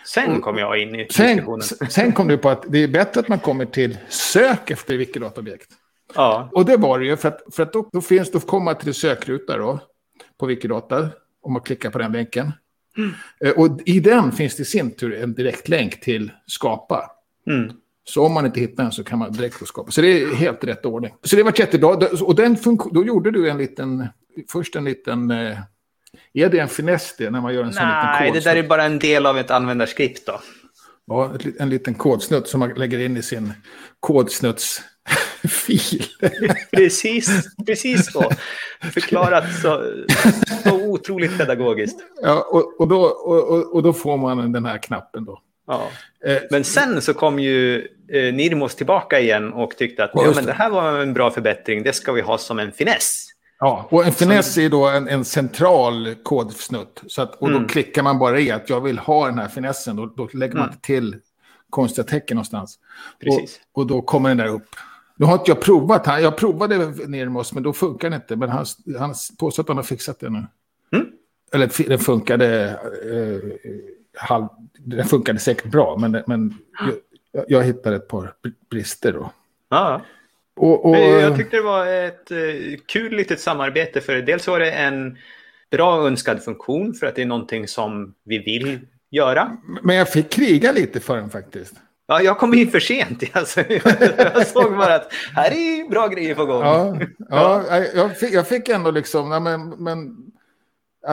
[0.07, 1.63] Sen kom jag in i Sen, diskussionen.
[1.91, 5.71] sen kom du på att det är bättre att man kommer till sök efter Wikidata-objekt.
[6.15, 8.47] Ja, Och det var det ju, för att, för att då, då finns det att
[8.47, 9.81] komma till sökruta då,
[10.39, 11.09] på Wikidata,
[11.43, 12.53] om man klickar på den länken.
[13.45, 17.11] Eh, Och i den finns det i sin tur en direkt länk till skapa.
[17.51, 17.73] mm.
[18.09, 19.91] Så om man inte hittar den så kan man direkt få skapa.
[19.91, 21.15] Så det är helt rätt ordning.
[21.23, 21.89] Så det var jättebra.
[22.23, 22.57] Och den
[22.93, 24.07] då gjorde du en liten,
[24.53, 25.59] först en liten, eh,
[26.33, 28.45] är det en finess det när man gör en sån Nej, liten det kodsnutt?
[28.45, 30.41] där är bara en del av ett användarskript då.
[31.07, 33.53] Ja, en liten kodsnutt som man lägger in i sin
[34.01, 36.03] kodsnuttsfil.
[36.71, 38.31] Precis, precis så.
[38.93, 39.93] Förklarat så,
[40.65, 42.01] så otroligt pedagogiskt.
[42.23, 45.41] ja, och, och, då, och, och då får man den här knappen då.
[45.67, 45.89] Ja.
[46.27, 50.33] Eh, Men sen så kom ju eh, Nirmos tillbaka igen och tyckte att Ja, ja,
[50.35, 50.53] men det.
[50.53, 53.23] här var en bra förbättring, det ska vi ha som en finess.
[53.59, 57.03] Ja, och en finess är då en, en central kodsnutt.
[57.07, 57.69] Så att, och då Mm.
[57.69, 59.97] klickar man bara i att jag vill ha den här finessen.
[59.97, 60.73] Då, då lägger man Mm.
[60.75, 61.17] inte till
[61.71, 62.79] konstiga tecken någonstans.
[63.21, 63.61] Precis.
[63.73, 64.69] Och, och då kommer den där upp.
[65.17, 66.19] Nu har inte jag provat här.
[66.19, 68.37] Jag provade Nirmos, men då funkar det inte.
[68.37, 68.67] Men han,
[68.99, 70.47] han påstår att han har fixat det nu.
[70.93, 71.07] Mm.
[71.53, 72.69] Eller den funkade.
[73.11, 73.71] Eh,
[74.17, 74.47] halv,
[74.79, 76.55] den funkade säkert bra, men, men
[77.33, 78.33] jag, jag hittade ett par
[78.71, 79.33] brister då.
[79.69, 80.03] Ja.
[80.57, 82.39] Och, och, Jag tyckte det var ett eh,
[82.87, 85.19] kul litet samarbete för dels var det en
[85.71, 89.57] bra önskad funktion för att det är någonting som vi vill göra.
[89.83, 91.75] men jag fick kriga lite för den faktiskt.
[92.09, 93.23] Ja, jag kom in för sent.
[93.33, 93.61] Alltså,
[94.19, 96.63] jag såg bara att här är bra grejer på gång.
[96.63, 96.97] Ja,
[97.29, 100.17] ja, jag, fick, jag fick ändå liksom, men, men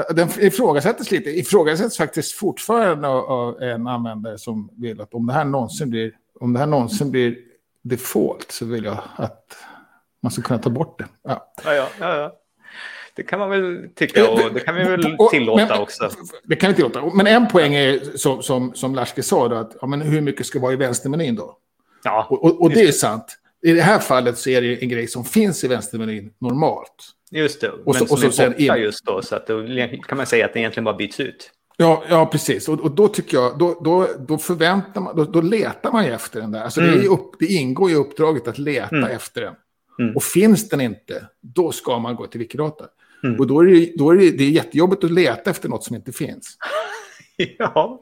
[0.09, 1.29] den ifrågasätts lite.
[1.29, 6.53] Ifrågasätts faktiskt fortfarande av, en användare som vill att om det här någonsin blir, om
[6.53, 7.35] det här någonsin blir
[7.81, 9.57] default så vill jag att
[10.23, 11.05] man ska kunna ta bort det.
[11.23, 11.53] Ja.
[11.65, 12.33] Ja, ja, ja.
[13.15, 16.09] Det kan man väl tycka och det kan vi väl tillåta men- också.
[16.43, 17.05] Det kan vi tillåta.
[17.13, 20.45] Men en poäng är som, som, som Larske sa, då, att ja, men hur mycket
[20.45, 21.57] ska vara i vänstermenyn då?
[22.03, 23.37] Ja, Och, och, och det är sant.
[23.65, 26.95] I det här fallet så är det en grej som finns i vänstermenyn normalt.
[27.31, 27.69] just det.
[27.69, 29.21] Och så- Men som och så är borta just då.
[29.21, 29.67] Så att då
[30.07, 31.51] kan man säga att det egentligen bara byts ut.
[31.77, 32.69] Ja, ja precis.
[32.69, 36.11] Och, och då tycker jag, då, då, då förväntar man, då, då letar man ju
[36.11, 36.61] efter den där.
[36.63, 39.09] Alltså det, är ju upp, det ingår i uppdraget att leta Mm.
[39.09, 39.53] efter den.
[39.99, 40.15] Mm.
[40.15, 42.85] Och finns den inte, då ska man gå till Wikidata.
[43.23, 43.39] Mm.
[43.39, 45.95] Och då är, det, då är det, det är jättejobbigt att leta efter något som
[45.95, 46.57] inte finns.
[47.57, 47.99] Ja.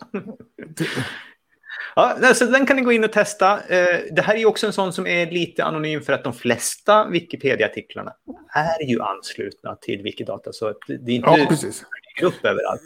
[1.95, 3.53] Ja, alltså den kan ni gå in och testa.
[3.53, 7.07] Eh, Det här är också en sån som är lite anonym för att de flesta
[7.07, 8.13] Wikipedia-artiklarna
[8.55, 10.53] är ju anslutna till Wikidata.
[10.53, 11.83] Så att det är inte Ja, precis.
[12.23, 12.81] upp överallt.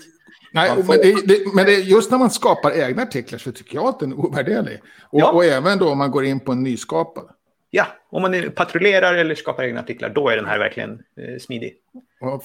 [0.53, 3.75] Nej, får- men, det, det, men det, just när man skapar egna artiklar så tycker
[3.75, 4.81] jag att den är ovärderlig.
[5.01, 5.31] Och, Ja.
[5.31, 7.29] och även då om man går in på en nyskapad.
[7.69, 11.73] Ja, om man patrullerar eller skapar egna artiklar, då är den här verkligen eh, smidig.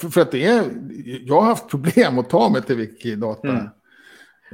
[0.01, 0.65] För, för att det är,
[1.25, 3.49] jag har haft problem att ta mig till Wikidata.
[3.49, 3.69] Mm.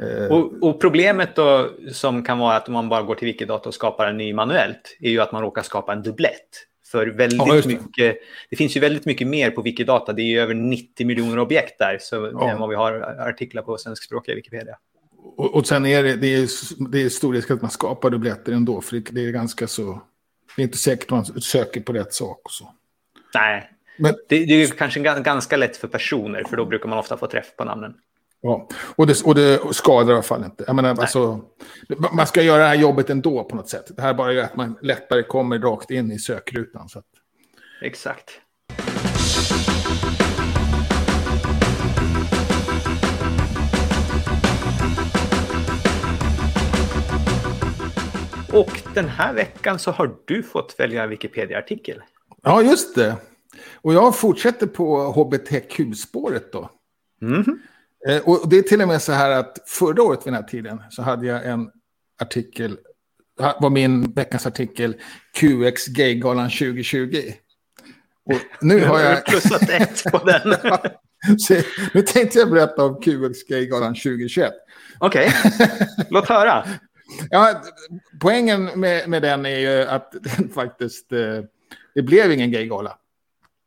[0.02, 3.68] Eh, Och, och problemet då som kan vara att om man bara går till Wikidata
[3.68, 6.48] och skapar en ny manuellt är ju att man råkar skapa en dubblett.
[6.92, 7.66] För väldigt Ja, det.
[7.66, 8.16] mycket,
[8.50, 10.12] det finns ju väldigt mycket mer på Wikidata.
[10.12, 12.50] Det är ju över 90 miljoner objekt där så, Ja.
[12.50, 12.92] än vad vi har
[13.28, 14.76] artiklar på svenskspråkiga Wikipedia.
[15.36, 16.48] Och, och sen är det, det är,
[16.92, 18.80] det är stor risk att man skapar dubbletter ändå.
[18.80, 20.02] För det, det är ganska så...
[20.56, 22.72] Det är inte säkert man söker på rätt sak och så.
[23.34, 26.88] Nej, Men, det, det är ju kanske ga- ganska lätt för personer för då brukar
[26.88, 27.94] man ofta få träff på namnen.
[28.46, 28.68] Ja.
[28.96, 30.64] och, det, och det skadar i alla fall inte.
[30.66, 31.40] Jag menar, alltså,
[32.12, 33.96] man ska göra det här jobbet ändå på något sätt.
[33.96, 36.88] Det här bara gör att man lättare kommer rakt in i sökrutan.
[36.88, 37.04] Så att,
[37.82, 38.30] Exakt.
[48.52, 52.02] Och den här veckan så har du fått välja Wikipedia-artikel.
[52.42, 53.16] ja, just det.
[53.74, 56.70] Och jag fortsätter på HBTQ-spåret då.
[57.20, 57.58] Mhm.
[58.08, 60.48] Eh, Och det är till och med så här att förra året vid den här
[60.48, 61.70] tiden så hade jag en
[62.22, 62.78] artikel,
[63.60, 64.96] var min veckans artikel
[65.34, 67.22] QX Gaygalan 2020.
[68.24, 70.54] Och nu har jag, Plussat ett på den.
[71.38, 71.54] så
[71.94, 74.52] nu tänkte jag berätta om QX Gaygalan 2021.
[74.98, 75.32] Okej,
[76.10, 76.64] låt höra.
[77.30, 77.62] Ja,
[78.20, 81.44] poängen med, med den är ju att den faktiskt, eh,
[81.94, 82.98] det blev ingen gaygala.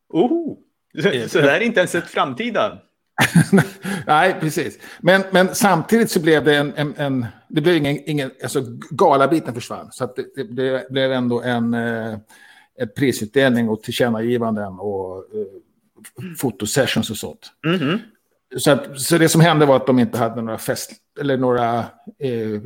[0.09, 0.57] Oh,
[1.01, 2.81] så, så det här är inte ens ett framtida.
[4.07, 4.79] Nej, precis.
[4.99, 6.73] Men, men samtidigt så blev det en...
[6.75, 7.97] en, en det blev ingen...
[8.05, 9.91] ingen alltså, galabiten försvann.
[9.91, 12.17] Så det, det, det blev ändå en eh,
[12.97, 17.51] prisutdelning och tillkännagivanden och eh, fotosessions och sånt.
[17.65, 17.99] Mhm.
[18.57, 20.91] Så, att, så det som hände var att de inte hade några fest...
[21.19, 21.79] Eller några
[22.19, 22.61] eh,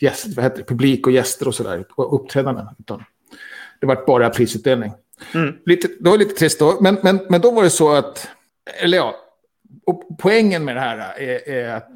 [0.00, 1.84] gäst, vad heter det, publik och gäster och sådär.
[1.90, 2.66] och Uppträdanden.
[2.78, 3.04] Utan
[3.80, 4.92] det var bara prisutdelning.
[5.34, 5.54] Mm.
[5.66, 6.78] Lite, det var lite trist då.
[6.80, 8.28] Men, men, men då var det så att...
[8.82, 9.14] Eller ja,
[9.86, 11.88] och poängen med det här är, är att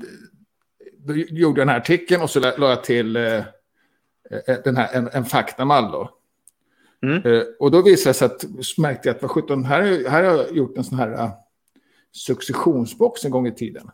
[0.98, 3.36] då gjorde jag den här artikeln och så la la jag till eh,
[4.30, 6.10] eh, den här, en, en faktamall då.
[7.02, 7.22] Mm.
[7.24, 10.10] Eh, och då visade det sig att, så märkte jag att vad sjutton, här, har-
[10.10, 11.30] här har jag gjort en sån här uh,
[12.12, 13.90] successionsbox en gång i tiden.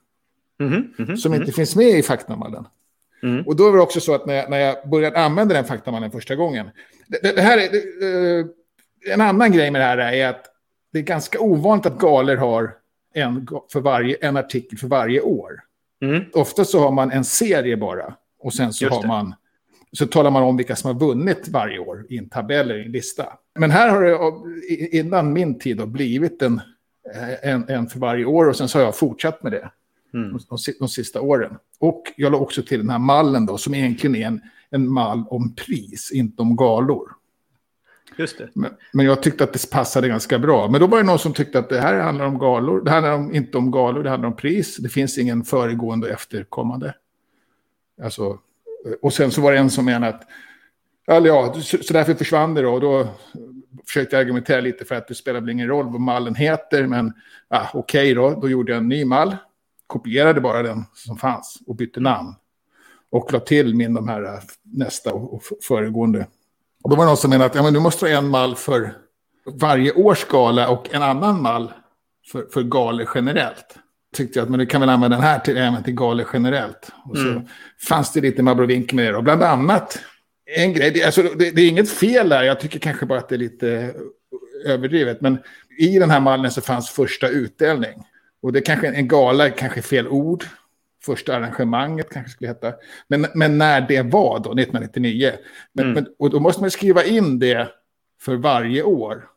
[0.58, 2.66] Mhm, mhm, Som inte finns med i faktamallen.
[3.22, 3.46] Mm.
[3.46, 6.10] Och då var det också så att när jag, när jag började använda den faktamallen
[6.10, 6.70] första gången.
[7.06, 8.46] Det, det, det här är, det, eh,
[9.14, 10.44] en annan grej med det här är att
[10.92, 12.74] det är ganska ovanligt att galer har
[13.14, 15.60] en, för varje, en artikel för varje år.
[16.02, 16.22] Mm.
[16.32, 18.14] Ofta så har man en serie bara.
[18.38, 19.08] Och sen så Just har det.
[19.08, 19.34] man
[19.92, 22.86] så talar man om vilka som har vunnit varje år i en tabell eller i
[22.86, 23.26] en lista.
[23.58, 26.60] Men här har det innan min tid då blivit en,
[27.42, 29.70] en, en för varje år och sen så har jag fortsatt med det
[30.14, 30.32] Mm.
[30.32, 31.56] de, de sista åren.
[31.78, 35.24] Och jag la också till den här mallen då som egentligen är en, en mall
[35.30, 37.08] om pris, inte om galor.
[38.16, 38.48] Just det.
[38.54, 40.68] Men, men jag tyckte att det passade ganska bra.
[40.68, 42.84] Men då var det någon som tyckte att det här handlar om galor.
[42.84, 44.76] Det handlar om, inte om galor, det handlar om pris.
[44.76, 46.94] Det finns ingen föregående och efterkommande.
[48.02, 48.38] Alltså,
[49.02, 50.22] och sen så var det en som menade att
[51.06, 52.72] Eller ja, så, så därför försvann det då.
[52.72, 53.08] Och då
[53.86, 56.86] försökte jag argumentera lite för att det spelar väl ingen roll vad mallen heter.
[56.86, 57.12] Men
[57.48, 59.36] ah, okej då, då gjorde jag en ny mall.
[59.86, 62.34] kopierade bara den som fanns och bytte namn.
[63.10, 66.26] Och la till min de här nästa och föregående.
[66.82, 68.56] Och då var det någon som menade att ja, men du måste ha en mall
[68.56, 68.94] för
[69.46, 71.72] varje års gala och en annan mall
[72.32, 73.78] för, för galor generellt.
[74.16, 76.92] Tyckte jag att men du kan väl använda den här till, även till galor generellt.
[77.04, 77.42] Och så mm.
[77.88, 79.16] fanns det lite abrovink med det.
[79.16, 79.98] Och bland annat
[80.56, 83.28] en grej, det, alltså, det, det, är inget fel där, jag tycker kanske bara att
[83.28, 83.94] det är lite
[84.64, 85.20] överdrivet.
[85.20, 85.38] Men
[85.78, 88.04] i den här mallen så fanns första utdelning.
[88.42, 90.44] Och det kanske en gala, kanske fel ord.
[91.04, 92.72] Första arrangemanget kanske skulle heta.
[93.08, 95.32] Men, men när det var då, 1999.
[95.72, 95.94] Men, mm.
[95.94, 97.68] men, och då måste man skriva in det
[98.20, 99.28] för varje år.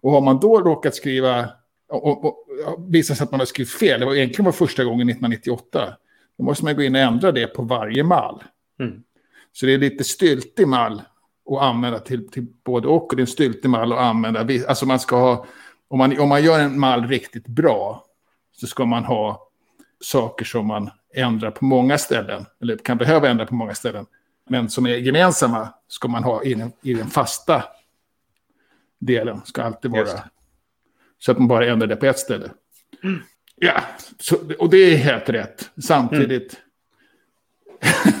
[0.00, 1.48] Och har man då råkat skriva,
[1.88, 4.84] och, och, och visar sig att man har skrivit fel, det var egentligen var första
[4.84, 5.96] gången 1998.
[6.38, 8.42] Då måste man gå in och ändra det på varje mall.
[8.80, 9.02] Mm.
[9.52, 11.02] Så det är lite styltig mall
[11.50, 13.10] att använda till, till både och.
[13.10, 14.40] Och det är en styltig mall att använda.
[14.68, 15.46] Alltså man ska ha,
[15.88, 18.04] om man, om man gör en mall riktigt bra
[18.52, 19.45] så ska man ha
[20.00, 22.46] saker som man ändrar på många ställen.
[22.62, 24.06] Eller kan behöva ändra på många ställen.
[24.48, 27.64] Men som är gemensamma ska man ha i den, i den fasta
[28.98, 29.40] delen.
[29.44, 30.22] Ska alltid vara.
[31.18, 32.50] Så att man bara ändrar det på ett ställe.
[33.02, 33.22] Mm.
[33.56, 33.82] Ja,
[34.18, 35.70] så, och det är helt rätt.
[35.82, 36.52] Samtidigt.
[36.52, 36.66] Mm.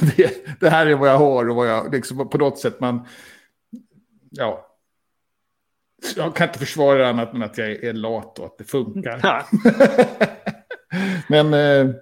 [0.16, 3.06] det, det, här är vad jag har och vad jag, liksom, på något sätt man,
[4.30, 4.66] ja.
[6.16, 9.20] Jag kan inte försvara det annat än att jag är lat och att det funkar.
[11.28, 11.94] Men eh,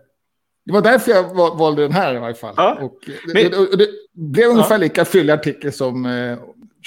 [0.67, 2.55] det var därför jag valde den här i varje fall.
[2.57, 2.79] Ja.
[2.81, 4.79] Och, Men, det, och det blev ungefär ja.
[4.79, 6.39] lika fyllig artikel som eh,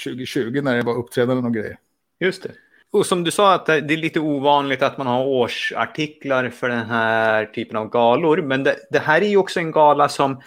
[0.04, 1.78] 2020 när det var uppträdanden och grejer.
[2.20, 2.50] Just det.
[2.90, 6.86] Och som du sa, att det är lite ovanligt att man har årsartiklar för den
[6.86, 8.42] här typen av galor.
[8.42, 10.40] Men det, det här är ju också en gala som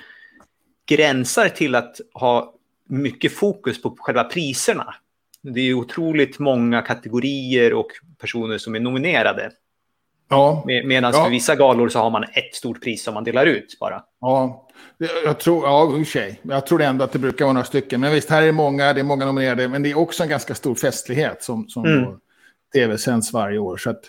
[0.85, 2.53] gränsar till att ha
[2.89, 4.95] mycket fokus på själva priserna.
[5.41, 7.87] Det är otroligt många kategorier och
[8.19, 9.51] personer som är nominerade.
[10.31, 10.63] Ja.
[10.65, 11.23] Med, Medan ja.
[11.23, 14.03] för vissa galor så har man ett stort pris som man delar ut bara.
[14.19, 14.67] Ja,
[15.25, 18.01] jag tror, ja, i Jag tror ändå att det brukar vara några stycken.
[18.01, 19.67] Men visst, här är det många, det är många nominerade.
[19.67, 22.05] Men det är också en ganska stor festlighet som, som mm.
[22.73, 23.77] tv-sänds varje år.
[23.77, 24.01] Så att,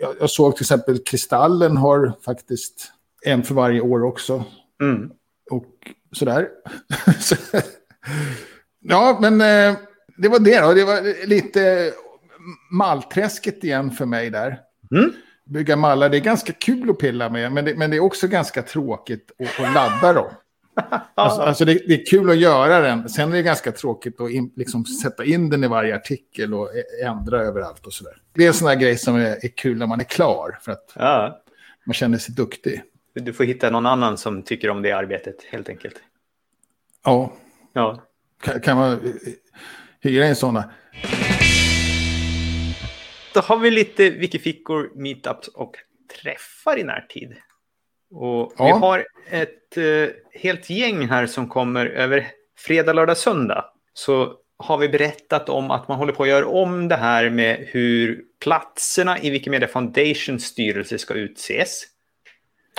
[0.00, 2.92] jag, jag, såg till exempel Kristallen har faktiskt
[3.26, 4.44] en för varje år också.
[4.82, 5.10] Mm.
[5.50, 5.66] Och
[6.12, 6.48] sådär.
[8.80, 9.78] ja, men eh,
[10.16, 10.72] det var det då.
[10.72, 11.92] Det var lite
[12.70, 14.60] malträsket igen för mig där.
[14.96, 15.12] Mm.
[15.44, 18.28] Bygga mallar, det är ganska kul att pilla med, men det, men det är också
[18.28, 20.30] ganska tråkigt att, att ladda dem.
[21.14, 24.30] Alltså, alltså det, det, är kul att göra den, sen är det ganska tråkigt att
[24.30, 26.70] in, liksom sätta in den i varje artikel och
[27.04, 28.16] ändra överallt och sådär.
[28.32, 30.72] Det är en sån här grej som är, är kul när man är klar, för
[30.72, 31.42] att ja.
[31.84, 32.82] man känner sig duktig.
[33.14, 35.96] Du får hitta någon annan som tycker om det arbetet, helt enkelt.
[37.04, 37.32] Ja.
[37.72, 38.02] ja.
[38.42, 39.14] Kan, kan man
[40.00, 40.70] hyra in sådana?
[43.34, 45.76] Då har vi lite wikifickor, meetups och
[46.22, 47.36] träffar i närtid.
[48.10, 48.64] Och ja.
[48.64, 50.08] Vi har ett eh,
[50.40, 52.26] helt gäng här som kommer över
[52.58, 53.64] fredag, lördag, söndag.
[53.94, 57.68] Så har vi berättat om att man håller på att göra om det här med
[57.68, 61.84] hur platserna i Wikimedia Foundations styrelse ska utses.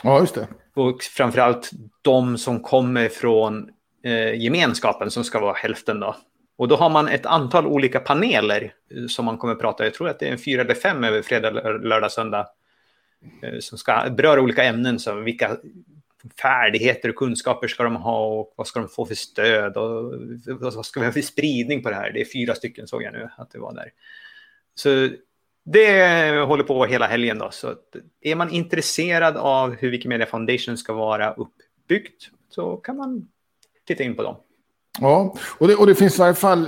[0.04, 0.48] Ja, just det.
[0.76, 3.70] Och framförallt de som kommer från
[4.04, 6.16] eh, gemenskapen som ska vara hälften då.
[6.63, 9.93] Och då har man ett antal olika paneler eh, som man kommer att prata, jag
[9.93, 11.49] tror att det är en fyra eller fem över fredag,
[11.80, 12.47] lördag, söndag.
[13.41, 15.58] Eh, som ska beröra olika ämnen, som vilka
[16.41, 20.13] färdigheter och kunskaper ska de ha och vad ska de få för stöd och
[20.45, 22.12] vad ska vi ha för spridning på det här.
[22.12, 23.91] Det är fyra stycken såg jag nu att det var där.
[24.76, 25.10] Så
[25.63, 27.52] det håller på hela helgen då.
[27.52, 27.76] Så
[28.21, 33.28] är man intresserad av hur Wikimedia Foundation ska vara uppbyggt så kan man
[33.86, 34.36] titta in på dem.
[35.00, 36.68] Ja, och det, och det finns i varje fall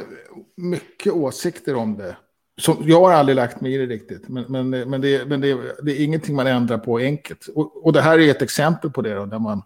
[0.58, 2.18] mycket åsikter om det.
[2.58, 5.58] Som, jag har aldrig lagt mig i det riktigt, men, men, men, det, men det,
[5.84, 7.48] det är ingenting man ändrar på enkelt.
[7.48, 9.62] Och, och det här är ett exempel på det, då, där man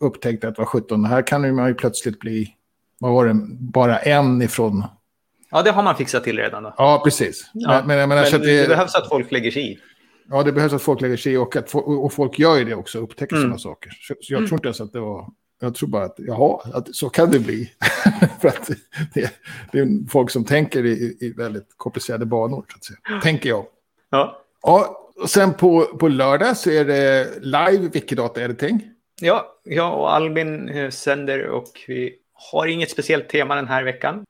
[0.00, 2.54] upptäckte att var 17, här kan man ju plötsligt bli,
[2.98, 4.84] vad var det, bara en ifrån
[5.54, 6.62] Ja, det har man fixat till redan.
[6.62, 6.74] Då.
[6.78, 7.50] Ja, precis.
[7.52, 9.78] Ja, men, men, men, men det, det, behövs att folk lägger sig i.
[10.30, 12.74] Ja, det behövs att folk lägger sig i och, att, och folk gör ju det
[12.74, 13.42] också, upptäcker mm.
[13.42, 13.92] sådana saker.
[14.00, 14.48] Så, jag mm.
[14.48, 15.30] tror inte ens att det var...
[15.60, 17.72] Jag tror bara att, jaha, att så kan det bli.
[18.40, 18.70] För att
[19.14, 19.32] det,
[19.72, 23.20] det, är folk som tänker i, i väldigt komplicerade banor, så att säga.
[23.20, 23.66] tänker jag.
[24.10, 24.40] Ja.
[24.62, 28.82] Ja, och sen på, på lördag så är det live Wikidata Editing.
[29.20, 32.14] Ja, jag och Albin eh, sänder och vi
[32.52, 34.24] har inget speciellt tema den här veckan.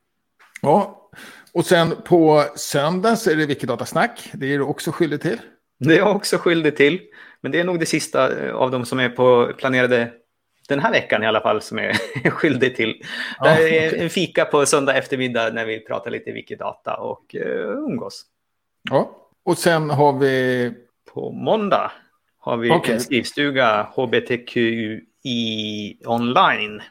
[0.63, 1.11] Ja,
[1.53, 4.31] och sen på söndag så är det Wikidata-snack.
[4.33, 5.41] Det är du också skyldig till.
[5.79, 7.01] Det är jag också skyldig till.
[7.41, 10.13] Men det är nog det sista av dem som är på planerade
[10.69, 11.87] den här veckan i alla fall som jag
[12.25, 13.03] är skyldig till.
[13.39, 14.01] Ja, det är okay.
[14.01, 18.25] en fika på söndag eftermiddag när vi pratar lite Wikidata och uh, umgås.
[18.91, 19.11] Ja,
[19.45, 20.73] och sen har vi...
[21.15, 21.93] På måndag
[22.39, 22.95] har vi okay.
[22.95, 25.03] en skrivstuga, HBTQI
[26.07, 26.83] online.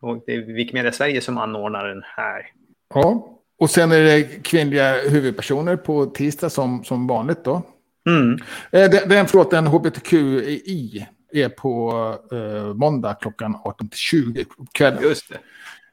[0.00, 2.46] Och det är Wikimedia Sverige som anordnar den här.
[2.94, 7.62] Ja, och sen är det kvinnliga huvudpersoner på tisdag som, som vanligt då.
[8.06, 8.38] Mm.
[8.70, 11.92] Eh, den, den, förlåt, den HBTQI är på
[12.32, 15.02] eh, måndag klockan 18 till 20 på kvällen.
[15.02, 15.38] Just det.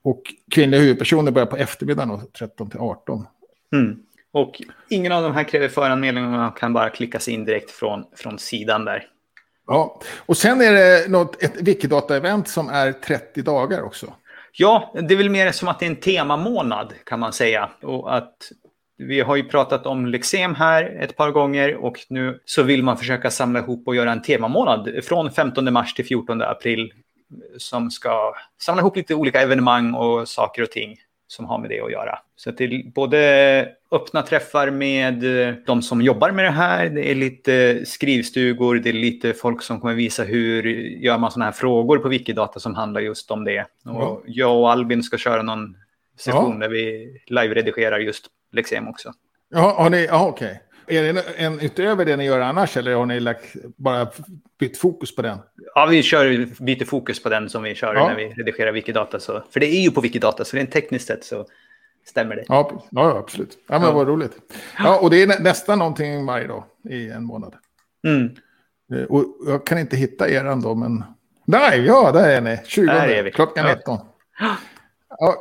[0.04, 0.22] Och
[0.52, 3.26] kvinnliga huvudpersoner börjar på eftermiddagen 13 till 18.
[3.74, 4.00] Mm.
[4.32, 8.06] Och ingen av de här kräver föranmälning man kan bara klicka sig in direkt från,
[8.16, 9.08] från sidan där.
[9.68, 14.14] Ja, och sen är det något, ett Wikidata-event som är 30 dagar också.
[14.52, 17.70] Ja, det är väl mer som att det är en temamånad kan man säga.
[17.82, 18.52] Och att
[18.98, 22.98] vi har ju pratat om Lexem här ett par gånger och nu så vill man
[22.98, 26.94] försöka samla ihop och göra en temamånad från 15 mars till 14 april
[27.58, 30.96] som ska samla ihop lite olika evenemang och saker och ting
[31.28, 32.20] som har med det att göra.
[32.36, 35.24] Så att det är både öppna träffar med
[35.66, 39.82] de som jobbar med det här, det är lite skrivstugor, det är lite folk som
[39.82, 40.64] kommer visa hur
[41.00, 43.66] gör man sådana här frågor på Wikidata som handlar just om det.
[43.86, 45.78] Och jag och Albin ska köra någon
[46.18, 46.68] session ja.
[46.68, 49.14] där vi live-redigerar just Lexem också.
[49.50, 50.48] Ja, har ni, ja okej.
[50.48, 50.58] Okay.
[50.88, 54.08] Är det en, utöver det ni gör annars eller har ni lagt, bara
[54.60, 55.38] bytt fokus på den?
[55.76, 58.08] Ja, vi kör, byter fokus på den som vi kör ja.
[58.08, 59.20] när vi redigerar Wikidata.
[59.20, 61.46] Så, för det är ju på Wikidata, så rent tekniskt sett så
[62.06, 62.44] stämmer det.
[62.48, 63.58] Ja, ja absolut.
[63.68, 63.96] Ja, men ja.
[63.96, 64.32] vad roligt.
[64.78, 67.56] Ja, och det är nä nästan någonting varje dag i en månad.
[68.08, 68.36] Mm.
[68.94, 71.04] Eh, och jag kan inte hitta er ändå, men...
[71.46, 72.60] Nej, ja, där är ni.
[72.66, 73.32] 20 där är vi.
[73.32, 73.76] klockan ja.
[73.76, 74.00] 19.
[75.10, 75.36] Ja,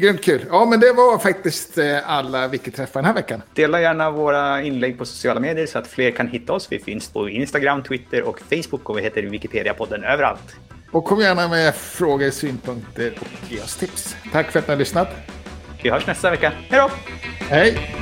[0.00, 0.44] Grymt kul.
[0.50, 3.42] Ja, men det var faktiskt eh, alla Wiki-träffar den här veckan.
[3.54, 6.66] Dela gärna våra inlägg på sociala medier så att fler kan hitta oss.
[6.70, 10.56] Vi finns på Instagram, Twitter och Facebook och vi heter Wikipedia-podden överallt.
[10.90, 14.16] Och kom gärna med frågor, synpunkter och ge oss tips.
[14.32, 15.08] Tack för att ni har lyssnat.
[15.82, 16.52] Vi hörs nästa vecka.
[16.68, 16.90] Hej då!
[17.48, 17.96] Hej!